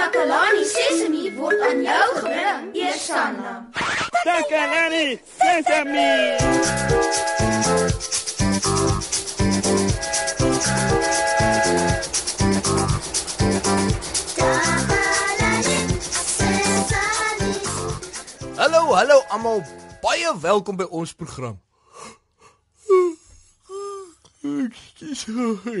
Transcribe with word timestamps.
Takalani 0.00 0.64
Sesemi 0.64 1.22
word 1.36 1.60
aan 1.60 1.82
jou 1.84 2.08
gebring, 2.16 2.68
Eersanna. 2.72 3.68
Takalani 4.24 5.20
Sesemi. 5.36 6.12
Hallo, 18.56 18.82
hallo 18.94 19.20
almal. 19.28 19.60
Baie 20.00 20.32
welkom 20.40 20.80
by 20.80 20.88
ons 20.88 21.12
program. 21.12 21.60
Ekskuus. 24.40 25.28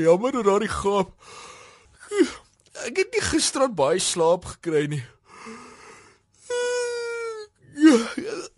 Jammer 0.04 0.36
oor 0.36 0.44
daardie 0.52 0.74
gaap. 0.76 1.16
Ek 2.86 2.96
het 2.96 3.12
nie 3.12 3.20
gisterand 3.24 3.74
baie 3.76 3.98
slaap 4.00 4.44
gekry 4.54 4.86
nie. 4.88 5.02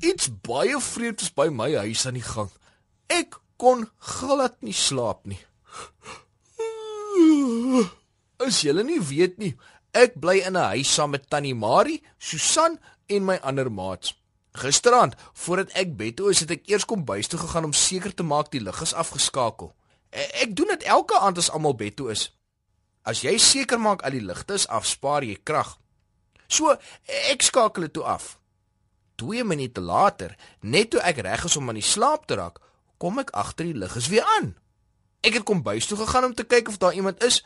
Iets 0.03 0.29
baie 0.47 0.79
vreemds 0.81 1.31
by 1.37 1.49
my 1.53 1.71
huis 1.85 2.07
aan 2.07 2.19
die 2.19 2.25
gang. 2.27 2.51
Ek 3.13 3.37
kon 3.61 3.85
glad 3.99 4.57
nie 4.63 4.75
slaap 4.77 5.27
nie. 5.27 5.39
As 8.43 8.63
julle 8.65 8.83
nie 8.87 8.99
weet 9.07 9.39
nie, 9.39 9.53
ek 9.95 10.17
bly 10.21 10.41
in 10.47 10.57
'n 10.57 10.69
huis 10.75 10.91
saam 10.95 11.11
met 11.11 11.29
Tannie 11.31 11.55
Marie, 11.55 12.03
Susan 12.19 12.79
en 13.09 13.25
my 13.25 13.37
ander 13.43 13.71
maats. 13.71 14.15
Gisterand, 14.53 15.15
voordat 15.33 15.71
ek 15.75 15.97
bed 15.97 16.17
toe 16.17 16.31
is, 16.31 16.41
het 16.41 16.51
ek 16.51 16.67
eers 16.69 16.85
kom 16.85 17.05
bys 17.05 17.29
toe 17.29 17.39
gegaan 17.39 17.65
om 17.65 17.73
seker 17.73 18.15
te 18.15 18.23
maak 18.23 18.51
die 18.51 18.61
lig 18.61 18.81
is 18.83 18.93
afgeskakel. 18.95 19.73
E- 20.11 20.43
Ek 20.43 20.57
doen 20.57 20.67
dit 20.69 20.83
elke 20.83 21.19
aand 21.19 21.39
as 21.39 21.51
almal 21.51 21.75
bed 21.75 21.97
toe 21.97 22.11
is. 22.11 22.33
As 23.03 23.23
jy 23.25 23.35
seker 23.39 23.81
maak 23.83 24.05
al 24.07 24.15
die 24.15 24.23
ligte 24.25 24.55
is 24.55 24.69
af, 24.71 24.87
spaar 24.87 25.27
jy 25.27 25.39
krag. 25.43 25.75
So, 26.47 26.75
ek 27.33 27.43
skakel 27.43 27.89
dit 27.89 27.97
toe 27.99 28.05
af. 28.07 28.37
2 29.21 29.45
minute 29.47 29.81
later, 29.81 30.37
net 30.61 30.93
toe 30.93 31.01
ek 31.03 31.23
reg 31.27 31.47
is 31.47 31.57
om 31.57 31.71
aan 31.71 31.79
die 31.81 31.87
slaap 31.87 32.27
te 32.27 32.39
raak, 32.39 32.61
kom 32.99 33.19
ek 33.23 33.35
agter 33.39 33.69
die 33.69 33.79
lig 33.79 33.97
is 33.99 34.11
weer 34.13 34.27
aan. 34.39 34.53
Ek 35.23 35.39
het 35.39 35.47
kom 35.47 35.63
bys 35.63 35.87
toe 35.87 35.99
gegaan 36.01 36.31
om 36.31 36.35
te 36.35 36.47
kyk 36.47 36.71
of 36.71 36.79
daar 36.83 36.95
iemand 36.95 37.23
is, 37.23 37.43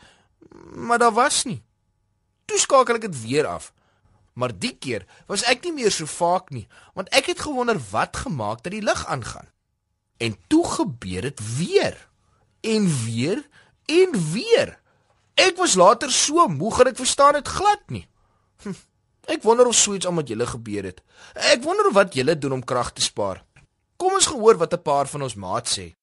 maar 0.73 1.01
daar 1.01 1.13
was 1.13 1.43
nie. 1.49 1.61
Toe 2.45 2.59
skakel 2.61 2.97
ek 2.97 3.09
dit 3.09 3.19
weer 3.25 3.49
af. 3.49 3.71
Maar 4.37 4.53
die 4.53 4.75
keer 4.77 5.05
was 5.29 5.43
ek 5.49 5.65
nie 5.65 5.73
meer 5.79 5.93
so 5.93 6.05
vaak 6.09 6.51
nie, 6.53 6.67
want 6.93 7.09
ek 7.15 7.31
het 7.33 7.41
gewonder 7.41 7.79
wat 7.91 8.21
gemaak 8.25 8.61
dat 8.65 8.73
die 8.73 8.85
lig 8.85 9.05
aangaan. 9.09 9.49
En 10.21 10.37
toe 10.49 10.63
gebeur 10.65 11.29
dit 11.29 11.41
weer. 11.57 11.97
En 12.61 12.89
weer 13.05 13.41
en 13.85 14.13
weer. 14.33 14.77
Ek 15.37 15.57
was 15.57 15.75
later 15.77 16.09
so 16.11 16.47
moeg 16.49 16.79
dat 16.81 16.93
ek 16.93 17.01
verstaan 17.01 17.37
dit 17.37 17.47
glad 17.47 17.83
nie. 17.93 18.05
Hm, 18.63 18.73
ek 19.29 19.43
wonder 19.45 19.69
of 19.69 19.77
so 19.77 19.93
iets 19.93 20.09
al 20.09 20.15
met 20.17 20.29
julle 20.31 20.47
gebeur 20.49 20.89
het. 20.89 21.03
Ek 21.53 21.61
wonder 21.63 21.91
wat 21.93 22.17
julle 22.17 22.37
doen 22.37 22.57
om 22.57 22.63
krag 22.65 22.89
te 22.97 23.05
spaar. 23.05 23.43
Kom 24.01 24.17
ons 24.17 24.29
gehoor 24.29 24.57
wat 24.57 24.73
'n 24.73 24.81
paar 24.81 25.07
van 25.07 25.21
ons 25.21 25.35
maat 25.35 25.67
sê. 25.69 25.93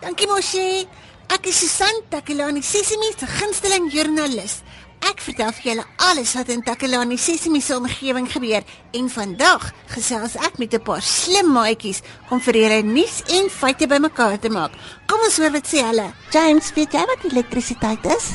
Dankie 0.00 0.26
Moshi. 0.26 0.86
Ek 1.28 1.46
is 1.46 1.58
Susan 1.58 2.02
Takelani 2.08 2.62
Sesimi 2.62 3.10
se 3.18 3.26
gunsteling 3.26 3.90
joernalis. 3.92 4.62
Ek 5.04 5.20
vertel 5.20 5.50
vir 5.52 5.64
julle 5.68 5.84
alles 6.06 6.30
wat 6.38 6.48
in 6.48 6.62
Takelani 6.64 7.18
Sesimi 7.20 7.60
se 7.60 7.74
omgewing 7.76 8.24
gebeur 8.32 8.64
en 8.96 9.10
vandag 9.12 9.66
gesels 9.92 10.36
ek 10.40 10.56
met 10.58 10.72
'n 10.72 10.80
paar 10.80 11.02
slim 11.02 11.52
maatjies 11.52 12.00
om 12.30 12.40
vir 12.40 12.54
julle 12.54 12.82
nuus 12.82 13.20
en 13.36 13.50
feite 13.50 13.86
bymekaar 13.86 14.38
te 14.38 14.48
maak. 14.48 14.72
Kom 15.06 15.20
ons 15.20 15.36
hoor 15.36 15.52
wat 15.52 15.66
sê 15.68 15.84
hulle. 15.84 16.08
James, 16.30 16.72
weet 16.72 16.92
jy 16.92 17.04
wat 17.04 17.24
elektrisiteit 17.32 18.04
is? 18.16 18.32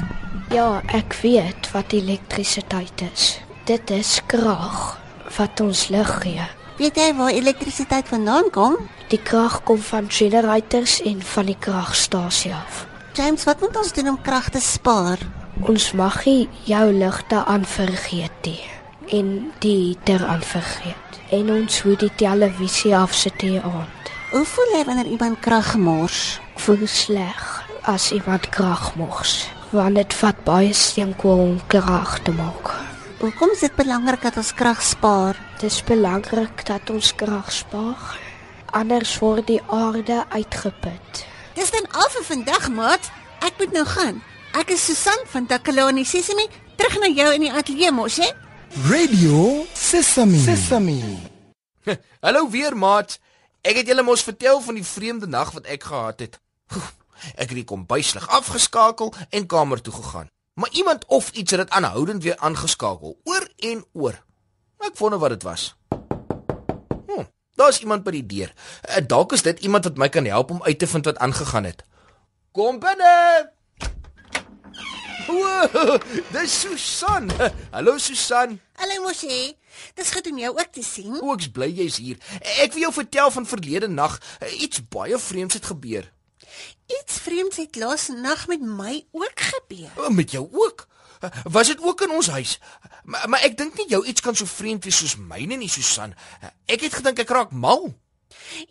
Ja, 0.52 0.81
ek 0.94 1.14
weet 1.23 1.72
wat 1.73 1.94
elektrisiteit 1.94 3.02
is. 3.14 3.39
Dit 3.66 3.89
is 3.89 4.22
krag 4.28 4.99
wat 5.38 5.60
ons 5.61 5.89
lig 5.89 6.21
gee. 6.21 6.48
Weet 6.77 6.95
jy 6.95 7.15
waar 7.15 7.32
elektrisiteit 7.32 8.08
vandaan 8.08 8.49
kom? 8.52 8.77
Die 9.10 9.21
krag 9.23 9.64
kom 9.64 9.82
van 9.82 10.10
generators 10.10 11.02
en 11.02 11.21
van 11.21 11.45
die 11.45 11.58
kragstasie 11.60 12.54
af. 12.54 12.86
James, 13.14 13.44
wat 13.44 13.60
moet 13.60 13.77
ons 13.77 13.94
doen 13.94 14.10
om 14.10 14.21
krag 14.21 14.49
te 14.49 14.60
spaar? 14.60 15.39
Ons 15.67 15.92
mag 15.92 16.21
nie 16.23 16.47
jou 16.64 16.86
ligte 16.95 17.39
aanvergeet 17.43 18.45
nie 18.47 18.61
en 19.11 19.30
die 19.59 19.75
heater 19.75 20.21
aanvergeet. 20.25 21.17
En 21.36 21.49
ons 21.52 21.81
moet 21.83 21.99
die 21.99 22.11
televisie 22.15 22.93
afsit 22.95 23.42
hier 23.42 23.65
aand. 23.65 24.11
Hoe 24.31 24.45
voel 24.45 24.75
jy 24.77 24.83
wanneer 24.86 25.09
iemand 25.09 25.42
krag 25.43 25.73
mors? 25.77 26.39
Voel 26.61 26.86
sleg 26.87 27.42
as 27.89 28.11
iemand 28.14 28.49
krag 28.53 28.93
mors, 28.99 29.49
want 29.73 29.97
dit 29.97 30.15
vat 30.21 30.43
baie 30.45 30.73
steenkool 30.73 31.43
om 31.47 31.59
krag 31.67 32.20
te 32.23 32.31
maak. 32.37 32.71
Hoekom 33.20 33.52
is 33.52 33.65
dit 33.65 33.76
belangrik 33.76 34.21
dat 34.23 34.37
ons 34.39 34.53
krag 34.55 34.83
spaar? 34.86 35.39
Dit 35.59 35.71
is 35.73 35.81
belangrik 35.83 36.64
dat 36.70 36.89
ons 36.93 37.11
krag 37.20 37.52
spaar. 37.52 38.17
Anders 38.71 39.17
word 39.20 39.49
die 39.49 39.61
aarde 39.67 40.23
uitgeput. 40.30 41.26
Dis 41.58 41.73
dan 41.73 41.89
al 41.91 42.11
vir 42.15 42.27
vandag, 42.31 42.70
maat. 42.71 43.11
Ek 43.43 43.58
moet 43.59 43.73
nou 43.76 43.87
gaan. 43.97 44.21
Ek 44.58 44.71
is 44.73 44.82
Susan 44.86 45.20
van 45.30 45.45
Takalani 45.48 46.04
Sesimi, 46.05 46.45
terug 46.77 46.98
na 47.02 47.10
jou 47.14 47.27
in 47.36 47.45
die 47.45 47.52
ateljee 47.54 47.92
mos, 47.93 48.17
hè? 48.21 48.30
Radio 48.89 49.65
Sesame. 49.77 50.39
Sesame. 50.42 50.98
Hallo 52.26 52.48
weer, 52.49 52.76
maat. 52.77 53.17
Ek 53.61 53.82
het 53.82 53.89
julle 53.89 54.04
mos 54.05 54.23
vertel 54.26 54.61
van 54.64 54.77
die 54.80 54.86
vreemde 54.86 55.27
nag 55.30 55.52
wat 55.55 55.70
ek 55.70 55.86
gehad 55.89 56.23
het. 56.26 56.39
Ek 57.36 57.49
het 57.52 57.58
die 57.58 57.67
kombuislig 57.67 58.26
afgeskakel 58.32 59.14
en 59.36 59.48
kamer 59.52 59.82
toe 59.83 59.93
gegaan. 59.93 60.30
Maar 60.59 60.71
iemand 60.71 61.05
of 61.08 61.30
iets 61.32 61.52
het 61.52 61.59
dit 61.65 61.73
aanhoudend 61.76 62.23
weer 62.23 62.38
aangeskakel, 62.39 63.17
oor 63.23 63.45
en 63.58 63.83
oor. 63.93 64.15
Ek 64.80 64.95
wonder 64.99 65.20
wat 65.20 65.36
dit 65.36 65.43
was. 65.43 65.73
Hm, 67.09 67.27
daar's 67.59 67.82
iemand 67.83 68.04
by 68.08 68.15
die 68.17 68.26
deur. 68.26 68.54
Eh, 68.82 69.04
Dalk 69.05 69.36
is 69.36 69.43
dit 69.43 69.59
iemand 69.67 69.83
wat 69.83 69.99
my 69.99 70.09
kan 70.09 70.26
help 70.26 70.52
om 70.52 70.64
uit 70.64 70.80
te 70.80 70.88
vind 70.88 71.05
wat 71.11 71.20
aangegaan 71.20 71.67
het. 71.67 71.83
Kom 72.55 72.80
binne. 72.80 73.52
Woe, 75.28 76.00
dis 76.32 76.60
Susan. 76.62 77.30
Hallo 77.72 77.98
Susan. 77.98 78.60
Hallo 78.80 79.02
mosie. 79.04 79.58
Dis 79.96 80.12
goed 80.12 80.28
om 80.32 80.38
jou 80.40 80.52
ook 80.56 80.72
te 80.74 80.84
sien. 80.84 81.18
O, 81.22 81.34
ek's 81.36 81.50
bly 81.56 81.68
jy's 81.72 82.00
hier. 82.02 82.18
Ek 82.64 82.74
wil 82.76 82.86
jou 82.88 82.94
vertel 82.96 83.32
van 83.36 83.48
verlede 83.50 83.90
nag. 83.92 84.18
Iets 84.60 84.82
baie 84.92 85.20
vreemds 85.20 85.58
het 85.60 85.68
gebeur. 85.72 86.08
Iets 87.00 87.20
vreemds 87.26 87.60
het 87.62 87.76
laas 87.80 88.08
nag 88.16 88.48
met 88.50 88.64
my 88.66 88.96
ook 89.12 89.46
gebeur. 89.52 89.92
O, 89.98 90.10
Met 90.10 90.32
jou 90.36 90.48
ook? 90.52 90.88
Was 91.52 91.68
dit 91.68 91.82
ook 91.84 92.02
in 92.02 92.14
ons 92.16 92.30
huis? 92.32 92.60
Maar, 93.04 93.26
maar 93.30 93.42
ek 93.44 93.58
dink 93.60 93.76
nie 93.76 93.90
jou 93.92 94.06
iets 94.08 94.24
kan 94.24 94.36
so 94.40 94.48
vreemd 94.48 94.86
wees 94.88 95.02
soos 95.02 95.18
myne 95.20 95.58
nie, 95.60 95.68
Susan. 95.70 96.14
Ek 96.66 96.86
het 96.88 96.96
gedink 97.02 97.20
ek 97.20 97.34
raak 97.36 97.52
mal. 97.52 97.90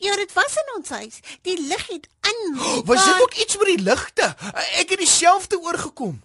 Ja, 0.01 0.15
dit 0.17 0.33
was 0.33 0.57
in 0.57 0.71
ons 0.79 0.89
huis. 0.97 1.21
Die 1.45 1.59
lig 1.69 1.85
het 1.93 2.09
aan. 2.25 2.57
Was 2.89 3.05
dit 3.05 3.21
ook 3.23 3.37
iets 3.37 3.59
met 3.61 3.71
die 3.75 3.83
ligte? 3.85 4.31
Ek 4.81 4.95
het 4.97 5.03
dieselfde 5.03 5.61
oorgekom. 5.61 6.17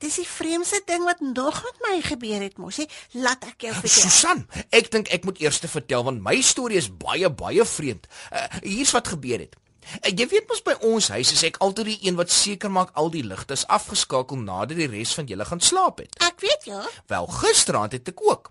Dis 0.00 0.16
die 0.16 0.24
vreemdste 0.28 0.80
ding 0.88 1.02
wat 1.04 1.20
nog 1.20 1.58
met 1.64 1.80
my 1.84 1.96
gebeur 2.00 2.40
het, 2.40 2.56
mosie. 2.56 2.86
Laat 3.12 3.44
ek 3.50 3.66
jou 3.66 3.72
vertel. 3.76 4.06
Susan, 4.08 4.46
ek 4.72 4.88
dink 4.92 5.10
ek 5.12 5.26
moet 5.28 5.40
eers 5.44 5.58
te 5.60 5.68
vertel 5.68 6.06
want 6.06 6.22
my 6.24 6.38
storie 6.40 6.78
is 6.80 6.88
baie 6.88 7.28
baie 7.28 7.66
vreemd. 7.68 8.08
Uh, 8.32 8.46
hier's 8.64 8.94
wat 8.96 9.10
gebeur 9.12 9.44
het. 9.44 9.58
Uh, 10.00 10.12
jy 10.14 10.24
weet 10.30 10.48
mos 10.48 10.62
by 10.64 10.78
ons 10.88 11.10
huis 11.12 11.34
is 11.36 11.44
ek 11.44 11.60
altyd 11.60 11.90
die 11.92 11.98
een 12.08 12.16
wat 12.16 12.32
seker 12.32 12.72
maak 12.72 12.94
al 12.96 13.12
die 13.12 13.26
ligte 13.26 13.58
is 13.58 13.66
afgeskakel 13.68 14.40
nadat 14.40 14.80
die 14.80 14.88
res 14.88 15.12
van 15.18 15.28
julle 15.28 15.44
gaan 15.44 15.60
slaap 15.60 16.00
het. 16.00 16.16
Ek 16.24 16.40
weet 16.40 16.64
ja. 16.70 16.80
Wel, 17.12 17.28
gisteraand 17.42 17.98
het 17.98 18.08
ek 18.14 18.24
ook. 18.24 18.48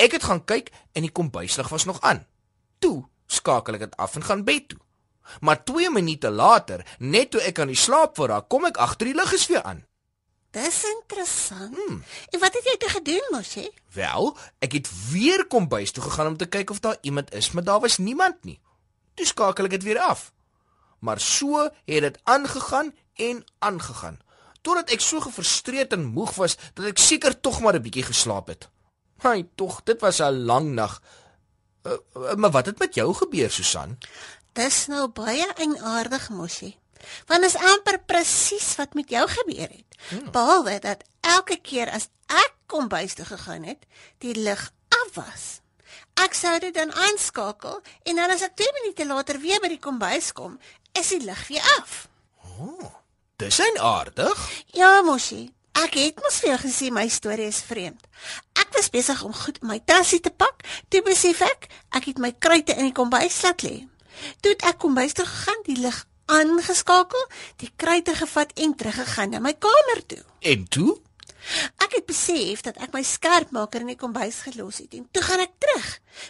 Ek 0.00 0.16
het 0.16 0.24
gaan 0.24 0.40
kyk 0.48 0.72
en 0.96 1.04
die 1.04 1.12
kombuislig 1.12 1.68
was 1.68 1.84
nog 1.84 2.00
aan. 2.00 2.24
Toe 2.80 3.02
skakel 3.28 3.76
ek 3.76 3.90
dit 3.90 4.00
af 4.00 4.16
en 4.16 4.24
gaan 4.24 4.46
bed 4.48 4.70
toe. 4.72 4.80
Maar 5.44 5.60
2 5.68 5.90
minute 5.92 6.30
later, 6.32 6.86
net 6.98 7.34
toe 7.36 7.44
ek 7.44 7.60
aan 7.60 7.68
die 7.68 7.76
slaap 7.76 8.16
voorraak, 8.16 8.48
kom 8.48 8.64
ek 8.64 8.80
agter 8.80 9.10
die 9.10 9.18
lig 9.18 9.36
is 9.36 9.44
weer 9.52 9.60
aan. 9.68 9.84
Dis 10.58 10.84
interessant. 10.84 11.76
Hmm. 11.76 12.02
En 12.30 12.40
wat 12.40 12.54
het 12.54 12.64
jy 12.64 12.76
toe 12.76 12.90
gedoen, 12.90 13.26
mosie? 13.30 13.68
Wel, 13.94 14.32
ek 14.64 14.72
het 14.72 14.88
weer 15.10 15.46
kombuis 15.46 15.92
toe 15.94 16.02
gegaan 16.02 16.32
om 16.32 16.36
te 16.36 16.48
kyk 16.50 16.70
of 16.70 16.80
daar 16.82 16.98
iemand 17.00 17.34
is, 17.34 17.50
maar 17.50 17.64
daar 17.64 17.80
was 17.80 17.98
niemand 17.98 18.44
nie. 18.44 18.58
Toe 19.14 19.26
skakel 19.26 19.68
ek 19.68 19.78
dit 19.78 19.86
weer 19.86 20.00
af. 20.02 20.32
Maar 20.98 21.20
so 21.20 21.68
het 21.84 22.02
dit 22.02 22.18
aangegaan 22.24 22.94
en 23.14 23.44
aangegaan 23.58 24.18
totdat 24.68 24.90
ek 24.94 25.00
so 25.04 25.22
gefrustreerd 25.22 25.94
en 25.96 26.10
moeg 26.12 26.34
was 26.36 26.56
dat 26.74 26.90
ek 26.90 27.00
seker 27.00 27.36
tog 27.40 27.60
maar 27.62 27.78
'n 27.78 27.82
bietjie 27.82 28.04
geslaap 28.10 28.50
het. 28.52 28.68
Hy 29.22 29.46
tog, 29.54 29.80
dit 29.84 30.00
was 30.00 30.20
'n 30.20 30.44
lang 30.50 30.74
nag. 30.74 31.00
Uh, 31.86 31.92
uh, 32.16 32.34
maar 32.34 32.50
wat 32.50 32.66
het 32.66 32.78
met 32.78 32.94
jou 32.94 33.14
gebeur, 33.14 33.50
Susan? 33.50 33.98
Dis 34.52 34.86
nou 34.86 35.08
baie 35.08 35.46
eienaardig, 35.54 36.28
mosie. 36.28 36.76
Want 37.26 37.44
is 37.44 37.56
amper 37.56 37.98
presies 38.06 38.74
wat 38.76 38.94
met 38.94 39.10
jou 39.10 39.24
gebeur 39.28 39.68
het. 39.68 39.98
Hmm. 40.08 40.30
Behalwe 40.30 40.78
dat 40.78 41.04
elke 41.20 41.58
keer 41.60 41.90
as 41.90 42.08
ek 42.26 42.52
kombuis 42.66 43.14
toe 43.14 43.24
gegaan 43.24 43.64
het, 43.64 43.86
die 44.18 44.34
lig 44.34 44.72
af 44.88 45.14
was. 45.14 45.46
Ek 46.18 46.34
sou 46.34 46.58
dit 46.58 46.74
dan 46.74 46.92
aanskakel 46.92 47.80
en 48.02 48.16
dan 48.16 48.30
as 48.30 48.42
ek 48.42 48.56
2 48.58 48.72
minute 48.82 49.06
later 49.06 49.38
weer 49.40 49.60
by 49.62 49.68
die 49.68 49.82
kombuis 49.82 50.32
kom, 50.32 50.58
is 50.98 51.12
die 51.14 51.22
lig 51.24 51.46
weer 51.48 51.64
af. 51.78 52.08
Dis 53.36 53.58
'n 53.58 53.78
aardig. 53.78 54.64
Ja, 54.66 55.02
mosie. 55.02 55.54
Ek 55.72 55.94
het 55.94 56.16
mos 56.22 56.40
vir 56.42 56.48
jou 56.48 56.58
gesê 56.58 56.90
my 56.90 57.08
storie 57.08 57.46
is 57.46 57.60
vreemd. 57.62 58.06
Ek 58.52 58.72
was 58.74 58.90
besig 58.90 59.22
om 59.22 59.32
goed 59.32 59.62
my 59.62 59.78
tassie 59.84 60.20
te 60.20 60.30
pak, 60.30 60.64
toe 60.88 61.02
besef 61.06 61.40
ek 61.40 61.68
ek 61.94 62.04
het 62.04 62.18
my 62.18 62.32
kruite 62.38 62.74
in 62.74 62.88
die 62.88 62.96
kombuis 62.96 63.42
laat 63.42 63.62
lê. 63.62 63.86
Toe 64.40 64.56
ek 64.58 64.78
kombuis 64.78 65.12
toe 65.12 65.26
gegaan, 65.26 65.62
die 65.64 65.78
lig 65.78 66.06
aangeskakel, 66.28 67.26
die 67.56 67.70
kruite 67.76 68.14
gevat 68.14 68.52
en 68.60 68.74
teruggegaan 68.76 69.34
na 69.34 69.40
my 69.42 69.54
kamer 69.56 70.02
toe. 70.06 70.22
En 70.40 70.68
toe? 70.68 70.96
Ek 71.80 71.94
het 71.96 72.06
besef 72.08 72.60
dat 72.66 72.76
ek 72.82 72.92
my 72.92 73.02
skerpmaker 73.06 73.84
in 73.84 73.92
die 73.94 73.98
kombuis 74.00 74.42
gelos 74.44 74.82
het 74.82 74.96
en 74.98 75.06
toe 75.10 75.22
gaan 75.24 75.40
ek 75.44 75.54
terug. 75.62 75.86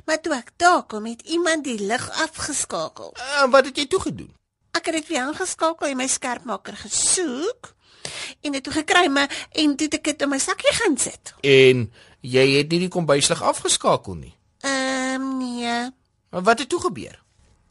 Maar 0.06 0.20
toe 0.22 0.34
ek 0.36 0.52
daar 0.62 0.84
kom, 0.86 1.08
het 1.10 1.24
iemand 1.26 1.66
die 1.66 1.78
lig 1.82 2.04
afgeskakel. 2.22 3.14
En 3.42 3.50
wat 3.50 3.70
het 3.70 3.80
jy 3.80 3.88
toe 3.90 4.00
gedoen? 4.06 4.30
Ek 4.78 4.86
het 4.86 5.00
dit 5.00 5.10
weer 5.10 5.26
aangeskakel 5.26 5.90
en 5.90 5.98
my 5.98 6.06
skerpmaker 6.06 6.76
gesoek 6.84 7.74
en 8.46 8.54
dit 8.54 8.62
toe 8.64 8.72
gekry 8.72 9.08
maar 9.12 9.32
en 9.52 9.74
toe 9.76 9.88
ek 9.98 10.12
dit 10.12 10.22
in 10.22 10.30
my 10.30 10.38
sakkie 10.38 10.74
gaan 10.82 10.98
sit. 11.00 11.34
En 11.42 11.88
jy 12.22 12.46
het 12.58 12.70
nie 12.70 12.84
die 12.86 12.92
kombuislig 12.92 13.42
afgeskakel 13.42 14.20
nie. 14.20 14.34
Ehm 14.62 15.22
um, 15.22 15.38
nee. 15.38 15.90
Maar 16.30 16.42
wat 16.42 16.58
het 16.58 16.68
toe 16.68 16.80
gebeur? 16.80 17.16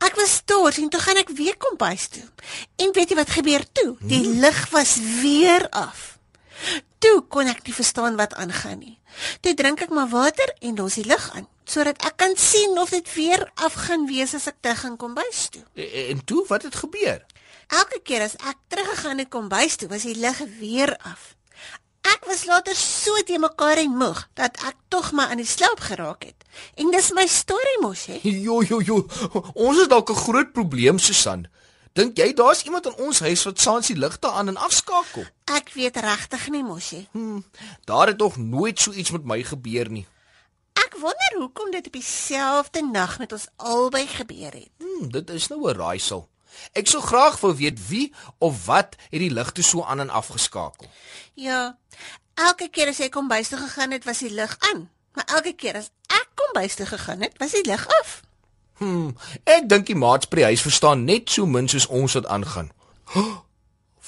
Ek 0.06 0.16
was 0.16 0.34
stort 0.42 0.78
en 0.78 0.90
toe 0.90 1.00
gaan 1.02 1.18
ek 1.18 1.30
weer 1.30 1.58
kombuis 1.58 2.08
toe. 2.08 2.24
En 2.76 2.92
weet 2.94 3.10
jy 3.10 3.16
wat 3.16 3.30
gebeur 3.34 3.64
toe? 3.74 3.96
Die 4.02 4.28
lig 4.40 4.70
was 4.70 4.98
weer 5.22 5.70
af. 5.70 6.18
Toe 7.00 7.22
kon 7.30 7.48
ek 7.48 7.64
nie 7.66 7.74
verstaan 7.74 8.16
wat 8.18 8.34
aangaan 8.34 8.80
nie. 8.80 8.98
Toe 9.42 9.54
drink 9.54 9.82
ek 9.82 9.90
maar 9.94 10.10
water 10.10 10.54
en 10.62 10.76
los 10.78 10.98
die 11.00 11.06
lig 11.06 11.30
aan 11.34 11.48
sodat 11.68 12.00
ek 12.08 12.14
kan 12.18 12.32
sien 12.40 12.78
of 12.80 12.90
dit 12.96 13.10
weer 13.14 13.42
af 13.60 13.74
gaan 13.74 14.06
wees 14.08 14.32
as 14.38 14.46
ek 14.48 14.56
terug 14.64 14.80
gaan 14.86 14.96
kombuis 14.98 15.50
toe. 15.52 15.64
E- 15.76 16.08
En 16.14 16.22
toe 16.24 16.46
wat 16.48 16.64
het 16.64 16.76
gebeur? 16.76 17.26
Elke 17.68 18.00
keer 18.04 18.22
as 18.24 18.36
ek 18.40 18.56
teruggegaan 18.72 19.18
het 19.20 19.28
kombuis 19.30 19.76
toe, 19.76 19.90
was 19.92 20.02
die 20.08 20.16
lig 20.16 20.38
weer 20.62 20.96
af. 21.04 21.36
Ek 22.08 22.26
was 22.30 22.46
later 22.48 22.76
so 22.76 23.12
te 23.28 23.38
mekaar 23.40 23.78
en 23.82 23.96
moeg 24.00 24.24
dat 24.40 24.58
ek 24.64 24.76
tog 24.88 25.12
maar 25.12 25.34
aan 25.34 25.42
die 25.42 25.50
slaap 25.50 25.80
geraak 25.80 26.24
het. 26.24 26.46
En 26.80 26.92
dis 26.92 27.12
my 27.12 27.26
storie 27.28 27.80
mos, 27.82 28.06
hè? 28.06 28.20
Jo 28.48 28.62
jo 28.64 28.80
jo. 28.82 29.06
Ons 29.54 29.82
het 29.82 29.90
dalk 29.90 30.10
'n 30.12 30.24
groot 30.26 30.52
probleem, 30.54 31.00
Susan. 31.00 31.48
Dink 31.98 32.18
jy 32.18 32.34
daar's 32.34 32.64
iemand 32.64 32.86
in 32.86 32.96
ons 32.96 33.20
huis 33.20 33.44
wat 33.44 33.60
saans 33.60 33.88
die 33.88 33.98
ligte 33.98 34.30
aan 34.30 34.48
en 34.48 34.58
afskakel? 34.58 35.26
Ek 35.50 35.72
weet 35.74 35.98
regtig 35.98 36.50
nie 36.54 36.64
mos, 36.64 36.90
hè? 36.94 37.08
Daar 37.86 38.08
het 38.08 38.18
nog 38.18 38.38
nooit 38.38 38.80
so 38.80 38.92
iets 38.92 39.12
met 39.12 39.26
my 39.26 39.44
gebeur 39.44 39.90
nie. 39.90 40.06
Ek 40.78 40.94
wonder 41.02 41.34
hoekom 41.38 41.72
dit 41.72 41.88
op 41.88 41.94
dieselfde 41.94 42.86
nag 42.86 43.18
met 43.20 43.32
ons 43.32 43.48
albei 43.56 44.06
gebeur 44.08 44.54
het. 44.54 44.70
Hmm, 44.78 45.10
dit 45.12 45.30
is 45.30 45.48
nou 45.48 45.70
'n 45.70 45.76
raaisel. 45.76 46.30
Ek 46.74 46.88
sou 46.88 47.02
graag 47.02 47.40
wou 47.42 47.54
weet 47.56 47.80
wie 47.90 48.14
of 48.38 48.66
wat 48.66 48.96
het 49.10 49.20
die 49.20 49.34
ligte 49.34 49.64
so 49.64 49.84
aan 49.84 50.00
en 50.00 50.10
afgeskakel. 50.10 50.90
Ja. 51.34 51.78
Elke 52.38 52.70
keer 52.70 52.92
as 52.94 53.02
jy 53.02 53.10
kombuis 53.10 53.50
toe 53.50 53.60
gegaan 53.60 53.92
het, 53.92 54.06
was 54.06 54.22
die 54.26 54.34
lig 54.34 54.58
aan. 54.72 54.90
Maar 55.18 55.26
elke 55.40 55.54
keer 55.54 55.80
as 55.80 55.92
ek 56.14 56.30
kombuis 56.36 56.76
toe 56.76 56.86
gegaan 56.86 57.22
het, 57.26 57.38
was 57.42 57.52
die 57.58 57.66
lig 57.66 57.88
af. 58.02 58.22
Hmm, 58.78 59.16
ek 59.50 59.66
dink 59.70 59.88
die 59.90 59.98
maats 59.98 60.30
by 60.30 60.44
die 60.44 60.50
huis 60.52 60.62
verstaan 60.62 61.08
net 61.08 61.32
so 61.34 61.50
min 61.50 61.70
soos 61.72 61.88
ons 61.90 62.14
wat 62.20 62.28
aangaan. 62.30 62.70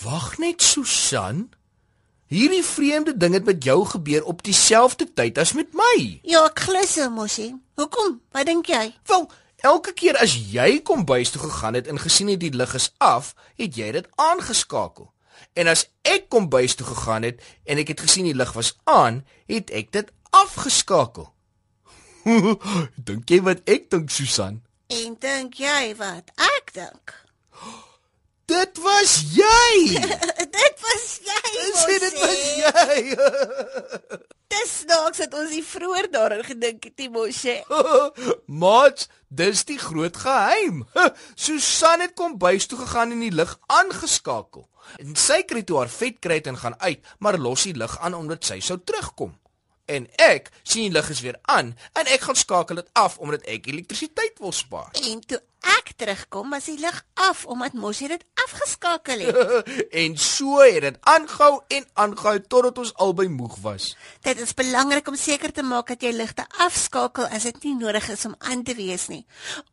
Wag 0.03 0.37
net, 0.37 0.61
Susan. 0.61 1.49
Hierdie 2.29 2.63
vreemde 2.63 3.15
ding 3.17 3.33
het 3.33 3.45
met 3.45 3.63
jou 3.63 3.81
gebeur 3.89 4.23
op 4.29 4.43
dieselfde 4.45 5.07
tyd 5.13 5.37
as 5.41 5.55
met 5.57 5.73
my. 5.73 6.19
Ja, 6.21 6.43
ek 6.45 6.61
glo 6.67 6.83
so 6.85 7.09
mos, 7.09 7.39
hè? 7.41 7.49
Hoekom? 7.81 8.19
Wat 8.35 8.45
dink 8.45 8.69
jy? 8.69 8.83
Wel, 9.09 9.25
elke 9.61 9.93
keer 9.93 10.17
as 10.17 10.35
jy 10.51 10.81
kom 10.85 11.05
bys 11.05 11.31
toe 11.33 11.41
gegaan 11.41 11.77
het 11.77 11.87
en 11.87 11.99
gesien 11.99 12.31
het 12.31 12.39
die 12.39 12.53
lig 12.55 12.73
is 12.77 12.91
af, 12.97 13.33
het 13.57 13.75
jy 13.75 13.91
dit 13.91 14.07
aangeskakel. 14.15 15.11
En 15.53 15.67
as 15.67 15.87
ek 16.07 16.29
kom 16.29 16.49
bys 16.51 16.75
toe 16.75 16.87
gegaan 16.87 17.27
het 17.27 17.41
en 17.65 17.81
ek 17.81 17.93
het 17.93 18.03
gesien 18.05 18.27
die 18.29 18.37
lig 18.37 18.53
was 18.53 18.75
aan, 18.83 19.23
het 19.47 19.71
ek 19.75 19.91
dit 19.95 20.11
afgeskakel. 20.35 21.31
dink 23.09 23.29
jy 23.29 23.41
wat 23.45 23.63
ek 23.69 23.89
dink, 23.91 24.11
Susan? 24.13 24.61
En 24.89 25.15
dink 25.21 25.59
jy 25.61 25.93
wat 25.99 26.31
ek 26.35 26.73
dink? 26.75 27.15
Dit 28.49 28.81
was 28.81 29.19
jy. 29.35 30.01
dit 30.57 30.83
was 30.85 31.05
jy. 31.21 31.69
Sê 31.77 31.99
dit 32.01 32.19
was 32.23 32.43
jy. 32.63 34.29
Dis 34.59 34.71
snaaks 34.81 35.21
dat 35.21 35.35
ons 35.39 35.51
nie 35.53 35.63
vroeër 35.63 36.09
daaraan 36.11 36.43
gedink 36.43 36.83
het 36.89 36.97
nie, 36.99 37.09
Mosie. 37.13 37.59
Mats, 38.63 39.07
dis 39.27 39.61
die 39.69 39.77
groot 39.79 40.17
geheim. 40.19 40.81
Susan 41.45 42.03
het 42.03 42.15
kom 42.19 42.35
bys 42.41 42.67
toe 42.67 42.81
gegaan 42.81 43.13
en 43.15 43.23
die 43.23 43.31
lig 43.31 43.53
aangeskakel. 43.71 44.65
En 44.99 45.15
sy 45.15 45.43
kry 45.47 45.61
toe 45.63 45.79
haar 45.79 45.91
vet 45.93 46.17
kry 46.19 46.41
en 46.51 46.59
gaan 46.59 46.75
uit, 46.81 46.99
maar 47.23 47.39
los 47.39 47.67
die 47.69 47.77
lig 47.77 47.95
aan 48.03 48.17
omdat 48.17 48.47
sy 48.51 48.59
sou 48.59 48.79
terugkom. 48.83 49.37
En 49.89 50.05
ek 50.21 50.51
sien 50.63 50.85
die 50.87 50.93
lig 50.93 51.09
is 51.09 51.21
weer 51.25 51.39
aan 51.49 51.73
en 51.97 52.11
ek 52.13 52.27
gaan 52.27 52.37
skakel 52.37 52.81
dit 52.81 52.89
af 52.93 53.17
omdat 53.17 53.45
ek 53.49 53.71
elektrisiteit 53.71 54.37
wil 54.43 54.53
spaar. 54.53 54.93
En 55.01 55.23
toe 55.25 55.41
ek 55.59 55.91
terugkom, 55.99 56.53
was 56.53 56.69
die 56.69 56.77
lig 56.79 56.97
af 57.19 57.43
omdat 57.49 57.73
Mosie 57.75 58.07
dit 58.07 58.23
afgeskakel 58.45 59.19
het. 59.19 59.69
en 60.03 60.15
so 60.17 60.61
het 60.61 60.81
dit 60.85 60.97
aangehou 61.01 61.59
en 61.67 61.87
aangehou 61.93 62.39
totdat 62.47 62.77
ons 62.79 62.93
albei 63.03 63.27
moeg 63.27 63.57
was. 63.63 63.89
Dit 64.23 64.39
is 64.39 64.53
belangrik 64.55 65.07
om 65.11 65.17
seker 65.19 65.51
te 65.51 65.63
maak 65.63 65.91
dat 65.91 66.03
jy 66.05 66.13
ligte 66.15 66.45
afskakel 66.63 67.27
as 67.27 67.47
dit 67.49 67.63
nie 67.67 67.75
nodig 67.79 68.07
is 68.13 68.25
om 68.29 68.35
aan 68.39 68.63
te 68.63 68.75
wees 68.77 69.07
nie. 69.11 69.25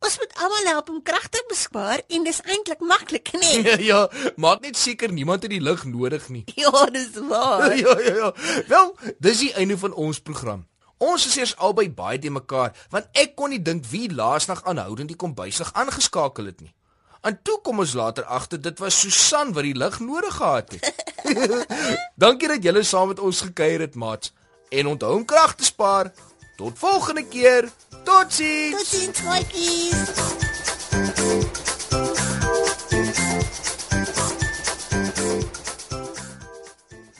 Ons 0.02 0.18
moet 0.18 0.34
almal 0.42 0.70
help 0.72 0.90
om 0.90 1.02
krag 1.06 1.28
te 1.30 1.44
bespaar 1.50 2.02
en 2.08 2.26
dis 2.26 2.42
eintlik 2.42 2.82
maklik, 2.82 3.32
nee. 3.38 3.62
ja, 3.66 3.78
ja, 3.86 4.32
maak 4.36 4.64
net 4.66 4.78
seker 4.80 5.12
niemand 5.12 5.46
het 5.46 5.54
die 5.54 5.62
lig 5.62 5.84
nodig 5.86 6.28
nie. 6.34 6.44
ja, 6.58 6.86
dis 6.90 7.14
waar. 7.30 7.70
ja, 7.84 7.94
ja, 8.02 8.14
ja. 8.24 8.32
Wel, 8.66 8.94
dis 9.22 9.44
die 9.46 9.52
einde 9.54 9.78
van 9.78 9.94
ons 9.94 10.05
program. 10.22 10.66
Ons 10.98 11.26
is 11.26 11.36
eers 11.36 11.56
albei 11.56 11.90
baie 11.90 12.18
te 12.18 12.30
mekaar 12.30 12.72
want 12.90 13.06
ek 13.12 13.34
kon 13.36 13.50
nie 13.50 13.62
dink 13.62 13.84
wie 13.90 14.08
laasnag 14.12 14.62
aanhoudend 14.64 15.08
die 15.12 15.16
kombuislig 15.16 15.72
aangeskakel 15.74 16.46
het 16.46 16.60
nie. 16.60 16.72
En 17.26 17.38
toe 17.42 17.58
kom 17.60 17.82
ons 17.82 17.92
later 17.98 18.24
agter 18.24 18.60
dit 18.62 18.78
was 18.78 19.00
Susan 19.00 19.52
wat 19.52 19.66
die 19.66 19.74
lig 19.74 19.98
nodig 20.00 20.38
gehad 20.38 20.72
het. 20.72 21.04
Dankie 22.22 22.48
dat 22.54 22.62
julle 22.62 22.82
saam 22.82 23.08
met 23.08 23.20
ons 23.20 23.40
gekuier 23.40 23.80
het, 23.80 23.94
maats. 23.94 24.32
En 24.70 24.86
onthou 24.86 25.14
om 25.16 25.24
krag 25.24 25.54
te 25.54 25.64
spaar. 25.64 26.12
Tot 26.56 26.78
volgende 26.78 27.26
keer. 27.26 27.68
Totsiens. 28.04 28.78
Totsiens, 28.78 29.22
maatjies. 29.22 30.45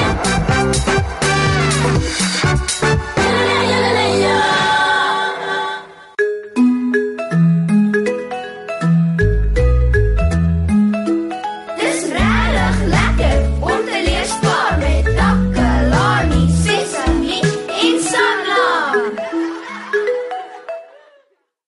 Yeah. 0.00 0.98